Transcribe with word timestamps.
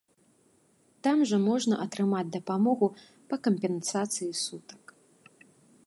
Там 1.07 1.17
жа 1.31 1.37
можна 1.49 1.75
атрымаць 1.85 2.25
дапамогу 2.37 2.87
па 3.29 3.35
кампенсацыі 3.49 4.31
сутак. 4.45 4.83